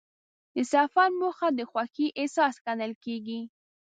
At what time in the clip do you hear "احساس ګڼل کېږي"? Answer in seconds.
2.19-3.41